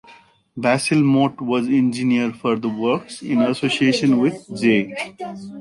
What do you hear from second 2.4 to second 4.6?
the works, in association with